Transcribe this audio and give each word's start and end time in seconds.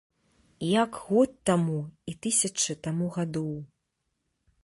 Як 0.83 0.95
год 1.09 1.35
таму 1.49 1.75
і 2.11 2.15
тысячы 2.25 2.77
таму 2.87 3.05
гадоў. 3.21 3.53